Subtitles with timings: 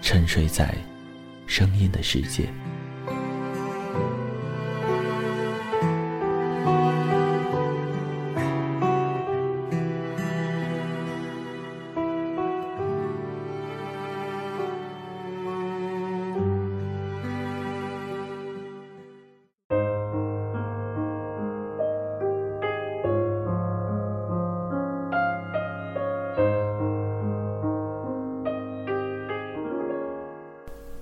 [0.00, 0.74] 沉睡在
[1.46, 2.48] 声音的世界。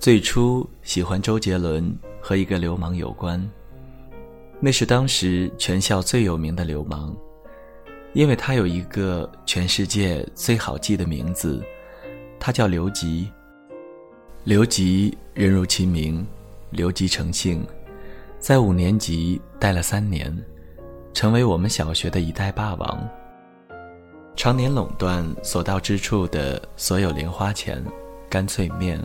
[0.07, 3.45] 最初喜欢周杰伦和一个流氓有关，
[4.57, 7.13] 那是当时全校最有名的流氓，
[8.13, 11.61] 因为他有一个全世界最好记的名字，
[12.39, 13.29] 他叫刘吉。
[14.45, 16.25] 刘吉人如其名，
[16.69, 17.67] 刘吉成性，
[18.39, 20.33] 在五年级待了三年，
[21.13, 23.09] 成为我们小学的一代霸王，
[24.37, 27.83] 常年垄断所到之处的所有零花钱、
[28.29, 28.97] 干脆面。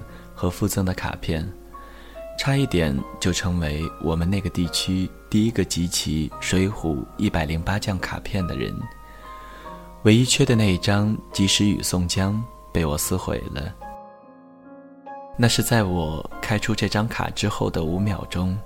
[0.43, 1.49] 和附赠的卡片，
[2.37, 8.75] 差一点就成为我们那个地区第一个集齐《水浒》一百零八将卡片的人。
[10.03, 12.43] 唯一缺的那一张及时雨宋江
[12.75, 13.73] 被我撕毁了。
[15.39, 18.59] 那是在我开出这张卡之后的五秒钟，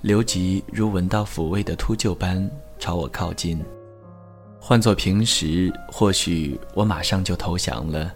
[0.00, 3.62] 刘吉如闻到抚慰的秃鹫般朝我靠近。
[4.58, 8.10] 换做平时，或许我马上就投降了。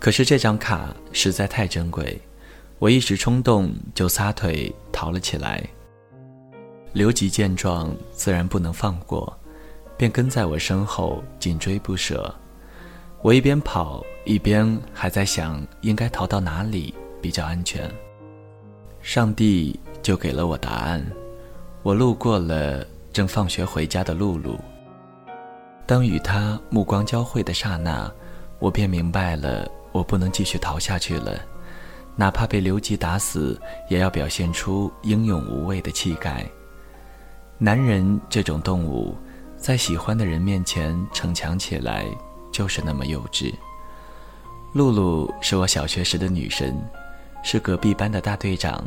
[0.00, 2.20] 可是这张卡实在太珍贵，
[2.78, 5.62] 我一时冲动就撒腿逃了起来。
[6.92, 9.36] 刘吉见状，自然不能放过，
[9.96, 12.34] 便跟在我身后紧追不舍。
[13.22, 17.90] 我一边跑一边还在想应该逃到哪里比较安全。
[19.02, 21.04] 上帝就给了我答案，
[21.82, 24.56] 我路过了正放学回家的露露。
[25.86, 28.10] 当与他目光交汇的刹那，
[28.60, 29.68] 我便明白了。
[29.92, 31.40] 我不能继续逃下去了，
[32.16, 36.44] 哪怕被刘吉打死，也要表现出英勇无畏的气概。
[37.58, 39.16] 男人这种动物，
[39.56, 42.04] 在喜欢的人面前逞强起来，
[42.52, 43.52] 就是那么幼稚。
[44.74, 46.76] 露露是我小学时的女神，
[47.42, 48.84] 是隔壁班的大队长，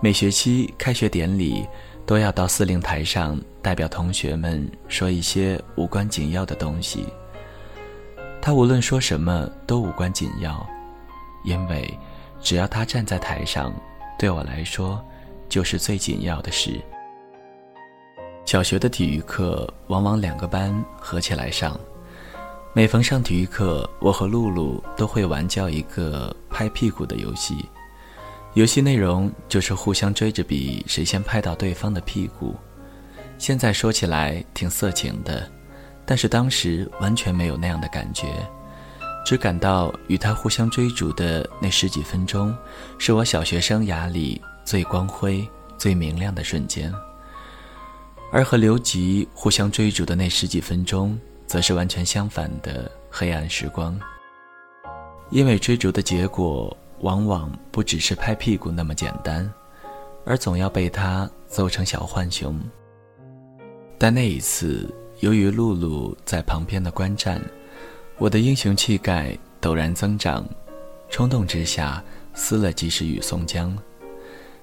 [0.00, 1.66] 每学期开学典礼
[2.06, 7.06] 都要到司令台上代表同学们说一些无关紧要的东西。
[8.40, 10.66] 他无论说什么都无关紧要，
[11.44, 11.98] 因为
[12.40, 13.72] 只要他站在台上，
[14.18, 15.04] 对我来说
[15.48, 16.80] 就是最紧要的事。
[18.44, 21.78] 小学的体育课往往两个班合起来上，
[22.72, 27.68] 每逢上体育课，我和露露都会玩叫一个拍屁股的游戏。
[28.54, 32.56] 游戏内容就是互相追着比谁先拍到对方的屁股。
[33.36, 35.46] 现在说起来挺色情的。
[36.08, 38.26] 但是当时完全没有那样的感觉，
[39.26, 42.56] 只感到与他互相追逐的那十几分钟，
[42.96, 45.46] 是我小学生涯里最光辉、
[45.76, 46.90] 最明亮的瞬间。
[48.32, 54.00] 而和刘吉互相追逐的那十几分钟，则是完全相反的黑暗时光。
[55.28, 59.46] 因为追逐的结果往往不只是拍屁股那么简单，
[60.24, 62.58] 而总要被他揍成小浣熊。
[63.98, 64.90] 但那一次。
[65.20, 67.42] 由于露露在旁边的观战，
[68.18, 70.46] 我的英雄气概陡然增长，
[71.10, 72.02] 冲动之下
[72.34, 73.76] 撕了及时雨宋江，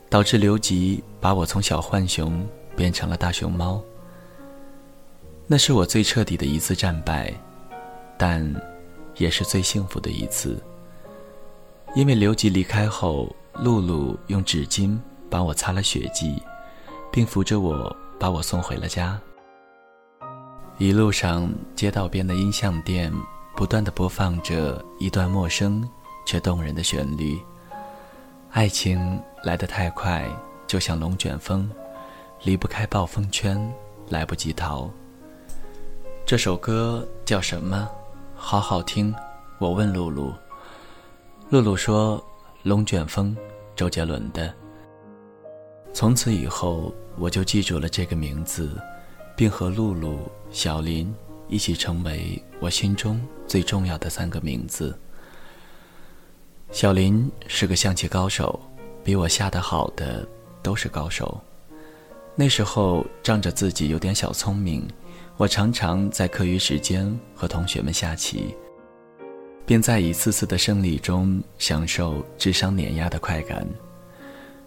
[0.10, 3.84] 导致刘吉把我从小浣熊变成了大熊猫。
[5.46, 7.34] 那是我最彻底的一次战败，
[8.18, 8.50] 但
[9.18, 10.58] 也是最幸福的一次。
[11.96, 14.98] 因为刘吉离开后，露露用纸巾
[15.30, 16.42] 帮我擦了血迹，
[17.12, 19.19] 并扶着我把我送回了家。
[20.77, 23.10] 一路上，街道边的音像店
[23.56, 25.89] 不断的播放着一段陌生
[26.25, 27.39] 却动人的旋律。
[28.51, 30.30] 爱情来得太快，
[30.68, 31.72] 就像龙卷风，
[32.44, 33.57] 离不开暴风圈，
[34.10, 34.89] 来不及逃。
[36.25, 37.89] 这首歌叫什么？
[38.36, 39.16] 好好听。
[39.60, 40.33] 我问露露，
[41.50, 42.22] 露露说
[42.63, 43.36] ：“龙卷风，
[43.77, 44.54] 周杰伦的。”
[45.94, 48.77] 从此以后，我就记住了这个名字，
[49.36, 50.20] 并和露露、
[50.52, 51.14] 小林
[51.48, 54.98] 一起成为我心中最重要的三个名字。
[56.72, 58.60] 小林是个象棋高手，
[59.04, 60.28] 比我下得好的
[60.64, 61.40] 都是高手。
[62.36, 64.86] 那时候仗着自己有点小聪明，
[65.38, 68.54] 我常常在课余时间和同学们下棋，
[69.66, 73.66] 并在一次次的胜利中享受智商碾压的快感。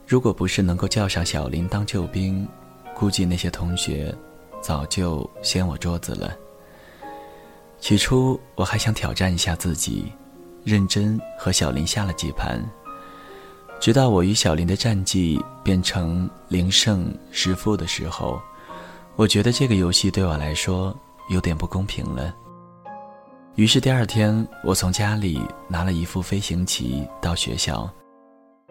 [0.06, 2.48] 如果不是能够叫上小林当救兵，
[2.94, 4.14] 估计那些同学
[4.60, 6.36] 早就掀我桌子了。
[7.80, 10.12] 起初我还想挑战一下自己。
[10.64, 12.62] 认真和小林下了几盘，
[13.80, 18.38] 直到我与小林的战绩变成零胜十负的时候，
[19.16, 20.94] 我觉得这个游戏对我来说
[21.30, 22.34] 有点不公平了。
[23.54, 27.88] 于是第二天，我从家里拿了一副飞行棋到学校，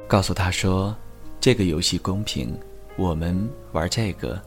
[0.08, 0.96] 告诉他说
[1.42, 2.56] ：“这个游戏公平，
[2.96, 4.40] 我们玩这个。”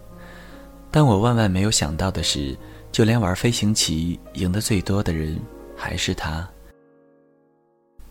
[0.90, 2.56] 但我万万没有想到的是，
[2.90, 5.38] 就连玩飞行棋赢得最多的人
[5.76, 6.48] 还是他。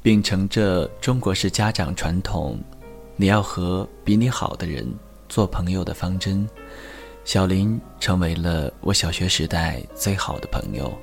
[0.02, 2.58] 秉承着中国式家长传统，
[3.18, 4.88] 你要和比你好的人
[5.28, 6.48] 做朋友的方针，
[7.26, 10.98] 小林成为了我小学时代最好的朋友。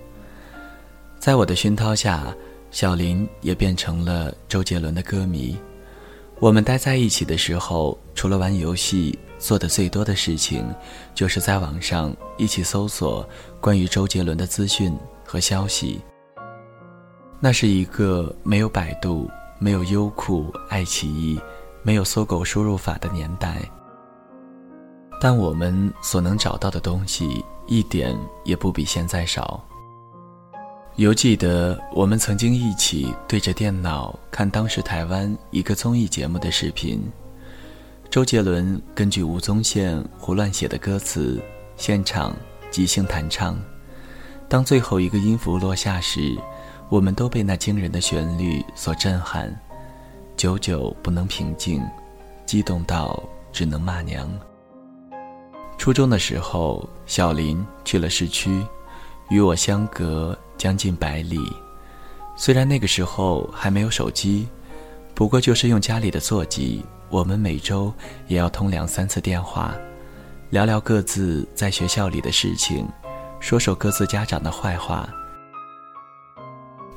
[1.18, 2.34] 在我的熏陶下，
[2.70, 5.56] 小林也变成了周杰伦的歌迷。
[6.38, 10.62] 我们待在一起的时候，除了玩游戏，做的最多的事情，
[11.14, 13.26] 就是在网上一起搜索
[13.58, 14.94] 关于周杰伦的资讯
[15.24, 15.98] 和消息。
[17.40, 21.40] 那是一个没有百度、没有优酷、爱奇艺、
[21.82, 23.56] 没有搜狗输入法的年代，
[25.18, 29.62] 但我们所能找到的东西一点也不比现在少。
[30.96, 37.02] 犹记得我们曾经一起对着电脑看当时台湾一个综艺节目的视频，
[38.08, 41.38] 周杰伦根据吴宗宪胡乱写的歌词，
[41.76, 42.34] 现场
[42.70, 43.58] 即兴弹唱，
[44.48, 46.34] 当最后一个音符落下时。
[46.88, 49.52] 我们都被那惊人的旋律所震撼，
[50.36, 51.82] 久久不能平静，
[52.46, 53.20] 激动到
[53.52, 54.30] 只能骂娘。
[55.76, 58.64] 初中的时候，小林去了市区，
[59.30, 61.40] 与我相隔将近百里。
[62.36, 64.46] 虽然那个时候还没有手机，
[65.14, 67.92] 不过就是用家里的座机，我们每周
[68.28, 69.74] 也要通两三次电话，
[70.50, 72.86] 聊聊各自在学校里的事情，
[73.40, 75.08] 说说各自家长的坏话。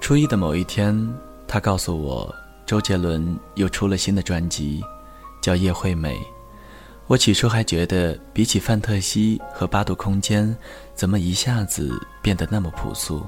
[0.02, 0.94] 初一的某一天，
[1.48, 2.34] 他告诉我，
[2.66, 4.84] 周杰伦又出了新的专辑，
[5.42, 6.18] 叫《叶惠美》。
[7.08, 10.56] 我起初还觉得，比起范特西和八度空间，
[10.94, 13.26] 怎么一下子变得那么朴素？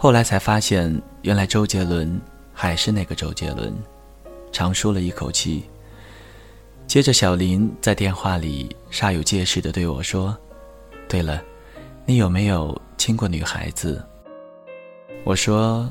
[0.00, 2.20] 后来才发现，原来周杰伦
[2.54, 3.74] 还是那个周杰伦。
[4.52, 5.64] 长舒了一口气。
[6.86, 10.38] 接着，小林在电话里煞有介事地对我说
[11.08, 11.42] ：“对了，
[12.06, 14.00] 你有没有亲过女孩子？”
[15.24, 15.86] 我说：“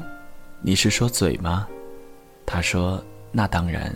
[0.64, 1.68] 你是说嘴吗？”
[2.48, 3.94] 他说：“那当然。”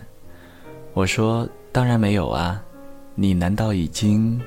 [0.92, 2.62] 我说：“当然没有啊，
[3.14, 4.38] 你难道已经……”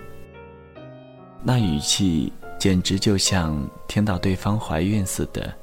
[1.41, 2.31] 那语气
[2.65, 3.55] 简直就像
[3.87, 5.53] 听到对方怀孕似的。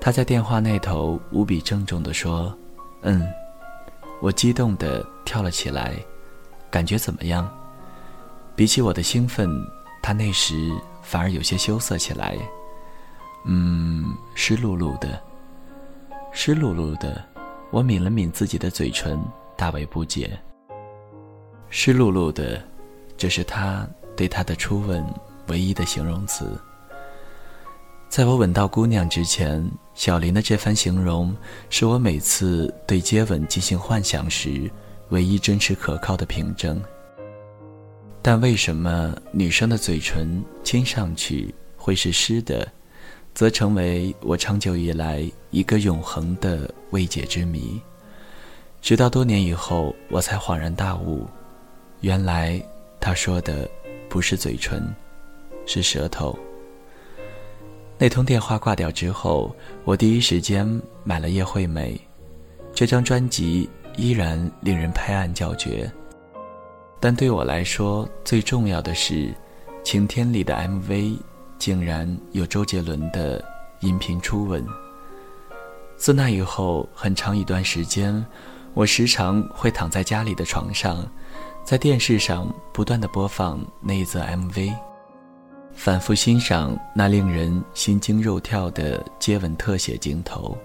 [0.00, 2.56] 他在电话那头无比郑重地说
[3.04, 3.22] ：“嗯。”
[4.22, 5.94] 我激动地跳了起来，
[6.70, 7.46] 感觉怎么样？
[8.56, 9.50] 比起我的兴奋，
[10.02, 10.72] 他那时
[11.02, 12.38] 反而有些羞涩起来。
[13.44, 15.22] 嗯，湿漉漉的，
[16.32, 17.22] 湿漉漉的。
[17.70, 19.22] 我抿了抿自己的嘴唇，
[19.58, 20.40] 大为不解。
[21.68, 22.62] 湿漉漉的，
[23.18, 25.04] 这是他对他的初吻
[25.52, 26.58] 唯一的形容词。
[28.08, 31.36] 在我吻到姑娘之前，小林的这番形容
[31.68, 34.70] 是我每次对接吻进行幻想时
[35.10, 36.82] 唯一真实可靠的凭证。
[38.22, 42.66] 但为什么女生的嘴唇亲上去会是湿的？
[43.34, 47.80] 则成为我长久以来一个永恒的未解之谜。
[48.82, 51.26] 直到多年以后，我才恍然大悟，
[52.00, 52.62] 原来
[53.00, 53.68] 他说的
[54.10, 54.82] 不是嘴唇，
[55.66, 56.38] 是舌头。
[57.98, 59.54] 那通电话挂掉之后，
[59.84, 60.66] 我第一时间
[61.04, 62.00] 买了叶惠美，
[62.72, 65.90] 这张专辑依然令人拍案叫绝。
[67.00, 69.14] 但对我来说，最重要的是
[69.82, 71.18] 《晴天》里的 MV。
[71.58, 73.40] 竟然有周杰伦的
[73.82, 74.66] 音频初吻。
[75.96, 78.26] 自那以后，很长一段时间，
[78.74, 81.08] 我时常会躺在家里的床上，
[81.62, 84.74] 在电视上不断的播放那一则 MV，
[85.74, 90.56] 反复欣赏那令人心惊肉跳的接吻特写镜头，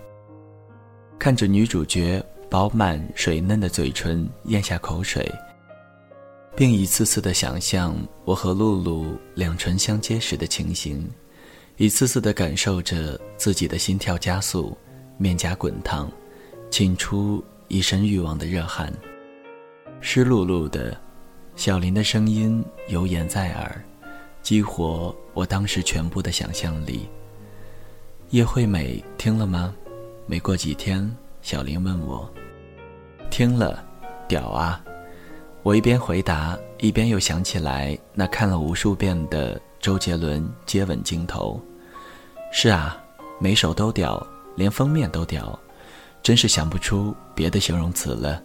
[1.17, 5.29] 看着女主角饱满水嫩的嘴唇咽下口水，
[6.55, 7.95] 并一次次的想象
[8.25, 11.09] 我和露露两唇相接时的情形，
[11.77, 14.77] 一次次的感受着自己的心跳加速，
[15.17, 16.11] 面颊滚烫，
[16.69, 17.43] 沁出。
[17.69, 18.89] 一身欲望的热汗，
[19.99, 20.97] 湿漉漉的，
[21.57, 23.83] 小林的声音油盐在耳，
[24.48, 27.06] 激活我当时全部的想象力。
[28.30, 29.75] 叶惠美听了吗？
[30.25, 32.34] 没过几天，小林问我。
[33.30, 33.84] 听了，
[34.25, 34.82] 屌啊！
[35.63, 41.60] 我一边回答，一边又想起来那看了无数遍的周杰伦接吻镜头。
[42.50, 42.98] 是啊，
[43.42, 44.25] 每首都屌，
[44.56, 45.60] 连封面都屌。
[46.24, 48.42] 真是想不出别的形容词了。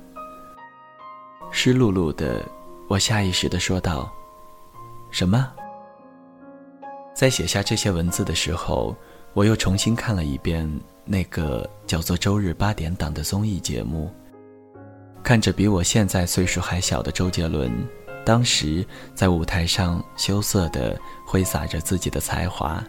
[1.52, 2.44] 湿漉漉的，
[2.88, 4.12] 我下意识的说道
[5.12, 5.48] ：“什么？”
[7.14, 8.96] 在写下这些文字的时候，
[9.34, 10.68] 我又重新看了一遍
[11.04, 14.10] 那个叫做《周日八点档》的综艺节目，
[15.22, 17.70] 看着比我现在岁数还小的周杰伦，
[18.24, 22.82] 当时在舞台上羞涩的挥洒着自己的才华，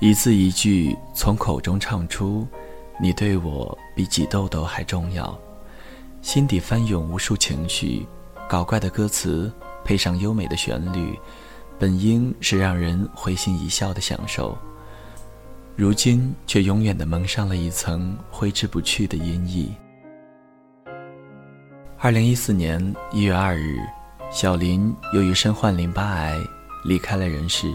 [0.00, 2.46] 一字一句从口中唱出。
[3.00, 5.36] 你对我比挤痘痘还重要，
[6.22, 8.06] 心底翻涌无数情绪，
[8.48, 9.52] 搞怪的歌词
[9.84, 11.18] 配上优美的旋律，
[11.78, 14.56] 本应是让人会心一笑的享受，
[15.76, 19.68] 如今却永远的蒙上了一层挥之不去的阴翳。
[21.98, 23.78] 二零一四年一月二日，
[24.30, 26.38] 小林由于身患淋巴癌
[26.84, 27.72] 离开了人世。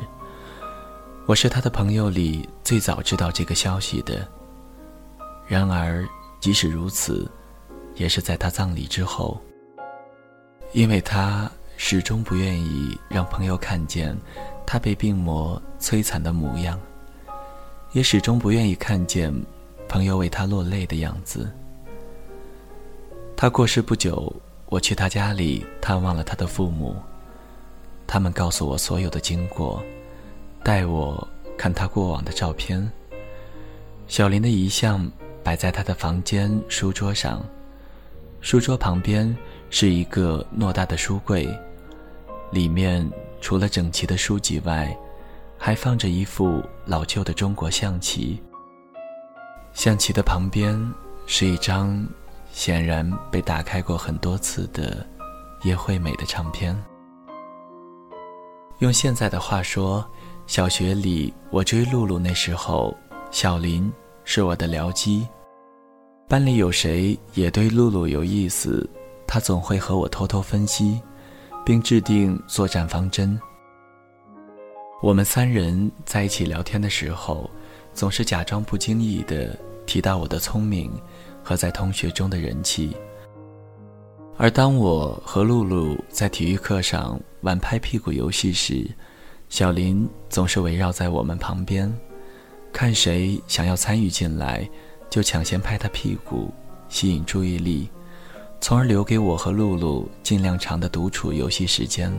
[1.25, 4.27] 我是他的朋友里最早知道这个消息的。
[5.47, 6.07] 然而，
[6.39, 7.29] 即使如此，
[7.95, 9.39] 也是在他葬礼之后。
[10.73, 11.51] 因为他
[11.81, 14.13] 始终不愿意让朋友看见
[14.65, 16.77] 他被病魔摧残的模样，
[17.93, 19.33] 也始终不愿意看见
[19.87, 21.49] 朋友为他落泪的样子。
[23.35, 24.31] 他过世不久，
[24.65, 26.97] 我去他家里探望了他的父母，
[28.05, 29.81] 他们告诉我所有的经过，
[30.61, 31.25] 带我
[31.57, 32.91] 看他过往的照片。
[34.05, 35.09] 小林的遗像。
[35.41, 37.43] 摆在他的房间书桌上，
[38.41, 39.35] 书桌旁边
[39.71, 41.47] 是一个偌大的书柜，
[42.51, 43.09] 里面
[43.41, 44.95] 除了整齐的书籍外，
[45.57, 48.41] 还放着一副老旧的中国象棋。
[49.73, 50.77] 象棋的旁边
[51.25, 52.07] 是一张
[52.51, 55.05] 显然被打开过很多次的
[55.63, 56.75] 叶惠美的唱片。
[58.79, 60.05] 用现在的话说，
[60.47, 62.95] 小学里我追露露那时候，
[63.31, 63.91] 小林。
[64.25, 65.27] 是我的僚机。
[66.27, 68.87] 班里有谁也对露露有意思，
[69.25, 71.01] 他总会和我偷偷分析，
[71.69, 73.39] 并制定作战方针。
[75.03, 77.47] 我们三人在一起聊天的时候，
[77.93, 80.91] 总是假装不经意地提到我的聪明
[81.43, 82.97] 和在同学中的人气。
[84.35, 88.89] 而当我和露露在体育课上玩拍屁股游戏时，
[89.47, 91.93] 小林总是围绕在我们旁边。
[92.73, 94.67] 看谁想要参与进来，
[95.07, 96.51] 就抢先拍他屁股，
[96.87, 97.87] 吸引注意力，
[98.61, 102.13] 从而留给我和露露尽量长的独处游戏时间。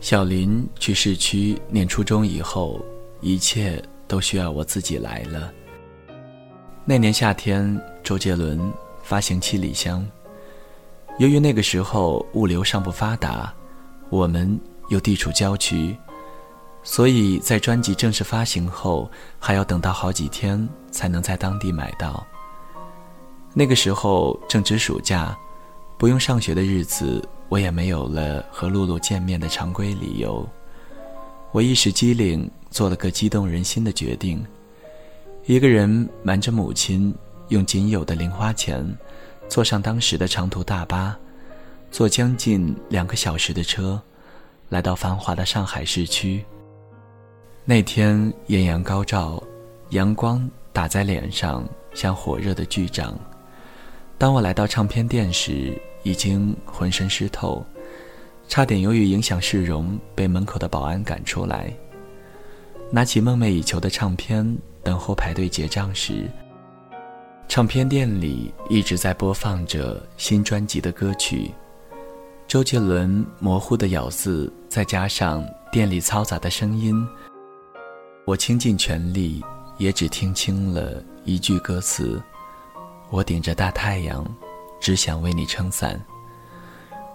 [0.00, 2.80] 小林去市区念初中以后，
[3.20, 5.52] 一切都需要我自己来了。
[6.84, 8.72] 那年夏天，周杰伦
[9.02, 10.00] 发行《七里香》，
[11.18, 13.52] 由于那个时候物流尚不发达，
[14.10, 15.96] 我们又地处郊区。
[16.84, 22.24] 所以在专辑正式发行后，还要等到好几天才能在当地买到。
[23.54, 25.36] 那个时候正值暑假，
[25.96, 30.48] 不用上学的日子，我也没有了和露露见面的常规理由。
[31.50, 34.44] 我一时机灵，做了个激动人心的决定：
[35.46, 37.12] 一个人瞒着母亲，
[37.48, 38.86] 用仅有的零花钱，
[39.48, 41.18] 坐上当时的长途大巴，
[41.90, 44.00] 坐将近两个小时的车，
[44.68, 46.44] 来到繁华的上海市区。
[47.64, 49.42] 那天艳阳高照，
[49.90, 53.18] 阳光打在脸上像火热的巨掌。
[54.18, 57.64] 当我来到唱片店时，已经浑身湿透，
[58.48, 61.72] 差点由于影响市容被门口的保安赶出来。
[62.90, 66.28] 拿起梦寐以求的唱片，等候排队结账时，
[67.46, 71.52] 唱片店里一直在播放着新专辑的歌曲。
[72.48, 77.06] 周杰伦模糊的咬字，再加上店里嘈杂的声音。
[78.24, 79.44] 我倾尽全力，
[79.76, 82.20] 也只听清了一句歌词
[83.10, 84.24] ：“我顶着大太阳，
[84.78, 85.98] 只想为你撑伞。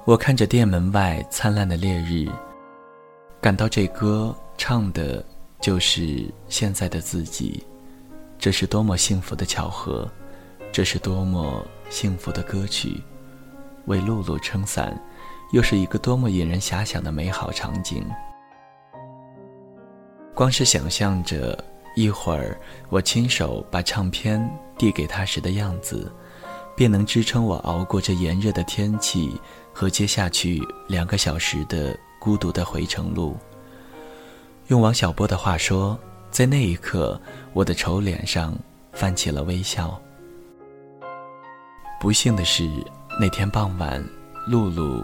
[0.06, 2.28] 我看着店门外灿烂的烈日，
[3.40, 5.24] 感到这歌唱的
[5.62, 7.64] 就是现在的自己。
[8.40, 10.10] 这是多么幸福的巧合，
[10.72, 13.02] 这是多么幸福的歌曲。
[13.86, 15.00] 为露露撑伞，
[15.52, 18.06] 又是一个多么引人遐想的美好场景。
[20.34, 21.58] 光是想象着
[21.96, 22.60] 一会儿
[22.90, 24.42] 我亲手把唱片
[24.78, 26.12] 递给他时的样子，
[26.76, 29.40] 便能支撑我熬过这炎热的天气
[29.72, 33.38] 和接下去两个小时的孤独的回程路。
[34.70, 35.98] 用王小波的话说，
[36.32, 37.20] 在那一刻，
[37.54, 38.56] 我的丑脸上
[38.92, 40.02] 泛起了微笑。
[42.02, 42.68] 不幸的是，
[43.20, 44.04] 那天傍晚，
[44.48, 45.04] 露露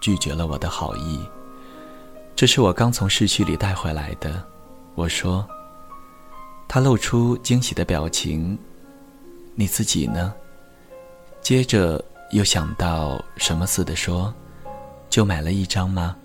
[0.00, 1.20] 拒绝了我的好意。
[2.34, 4.42] 这是我刚从市区里带回来的。
[4.94, 5.46] 我说。
[6.72, 8.56] 他露出惊喜的表情。
[9.56, 10.32] 你自己呢？
[11.40, 12.00] 接着
[12.30, 14.32] 又想到什么似的说
[15.10, 16.16] ：“就买了一张吗？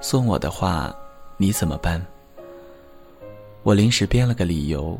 [0.00, 0.90] 送我的话，
[1.36, 2.02] 你怎么办？”
[3.62, 4.98] 我临时编了个理由：“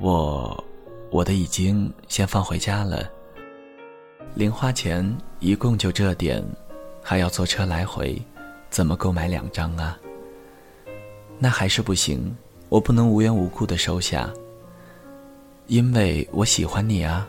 [0.00, 0.64] 我，
[1.10, 3.06] 我的已经先放回家了。
[4.34, 6.42] 零花钱一共就这点，
[7.02, 8.18] 还要坐车来回，
[8.70, 9.98] 怎么够买两张啊？
[11.38, 12.34] 那还是不行。”
[12.68, 14.28] 我不能无缘无故的收下，
[15.68, 17.26] 因为我喜欢你啊！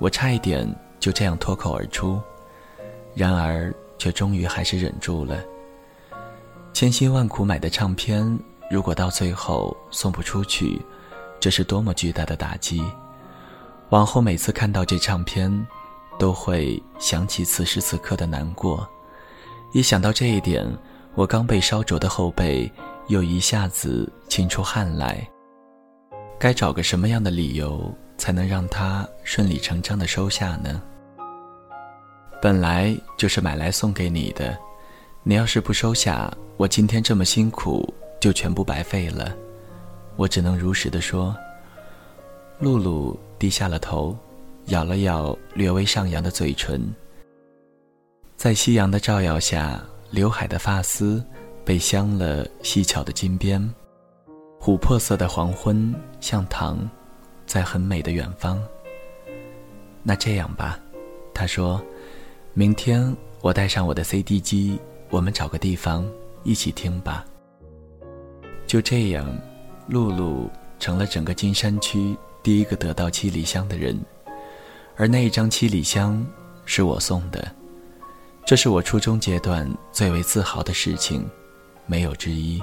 [0.00, 2.20] 我差一点就这样脱口而出，
[3.14, 5.38] 然而却终于还是忍住了。
[6.72, 8.38] 千辛万苦买的唱片，
[8.68, 10.80] 如果到最后送不出去，
[11.38, 12.82] 这是多么巨大的打击！
[13.90, 15.66] 往后每次看到这唱片，
[16.18, 18.86] 都会想起此时此刻的难过。
[19.72, 20.66] 一想到这一点，
[21.14, 22.70] 我刚被烧灼的后背。
[23.08, 25.26] 又一下子沁出汗来。
[26.38, 30.80] 该找个什么样的理由才能让他顺理成章的收下呢？
[32.40, 34.56] 本来就是买来送给你的，
[35.24, 39.34] 你要是不收下，我今天这么辛苦就全部白费了。
[40.14, 41.36] 我只能如实的说。
[42.60, 44.16] 露露低下了头，
[44.66, 46.82] 咬了咬略微上扬的嘴唇。
[48.36, 51.24] 在夕阳的照耀下，刘海的发丝。
[51.68, 53.60] 被镶了细巧的金边，
[54.58, 56.78] 琥珀色的黄昏像糖，
[57.44, 58.58] 在很美的远方。
[60.02, 60.80] 那这样吧，
[61.34, 61.78] 他说，
[62.54, 66.10] 明天我带上我的 CD 机，我们找个地方
[66.42, 67.22] 一起听吧。
[68.66, 69.26] 就这样，
[69.88, 70.48] 露露
[70.80, 73.94] 成了整个金山区第一个得到七里香的人，
[74.96, 76.26] 而那一张七里香
[76.64, 77.46] 是我送的，
[78.46, 81.28] 这是我初中阶段最为自豪的事情。
[81.88, 82.62] 没有之一。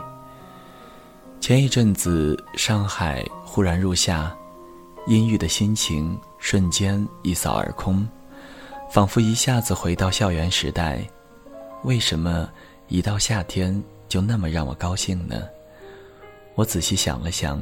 [1.41, 4.33] 前一阵子，上海忽然入夏，
[5.05, 8.07] 阴郁的心情瞬间一扫而空，
[8.89, 11.05] 仿佛一下子回到校园时代。
[11.83, 12.49] 为什么
[12.87, 15.43] 一到夏天就那么让我高兴呢？
[16.55, 17.61] 我仔细想了想，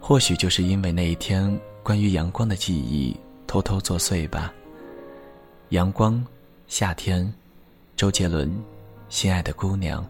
[0.00, 4.52] 或许就是因为那一天关于阳光的记忆偷偷作祟吧。
[5.70, 6.24] 阳光，
[6.68, 7.32] 夏天，
[7.96, 8.54] 周杰伦，
[9.08, 10.06] 心爱的姑娘。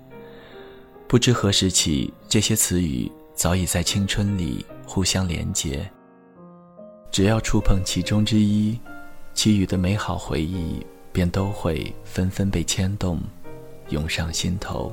[1.15, 5.89] 不知何时起，这些词语早已在青春里互相连结。
[7.09, 8.77] 只要触碰其中之一，
[9.33, 13.21] 其余的美好回忆便都会纷纷被牵动，
[13.91, 14.93] 涌上心头。